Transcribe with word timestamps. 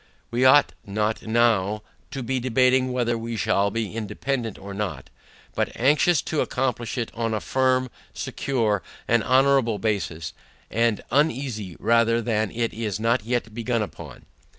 We 0.31 0.45
ought 0.45 0.73
not 0.83 1.21
now 1.27 1.83
to 2.09 2.23
be 2.23 2.39
debating 2.39 2.91
whether 2.91 3.15
we 3.19 3.37
shall 3.37 3.69
be 3.69 3.93
independant 3.95 4.57
or 4.57 4.73
not, 4.73 5.11
but, 5.53 5.71
anxious 5.75 6.23
to 6.23 6.41
accomplish 6.41 6.97
it 6.97 7.11
on 7.13 7.35
a 7.35 7.39
firm, 7.39 7.91
secure, 8.11 8.81
and 9.07 9.23
honorable 9.23 9.77
basis, 9.77 10.33
and 10.71 11.01
uneasy 11.11 11.75
rather 11.79 12.19
that 12.19 12.49
it 12.51 12.73
is 12.73 12.99
not 12.99 13.25
yet 13.25 13.53
began 13.53 13.83
upon. 13.83 14.25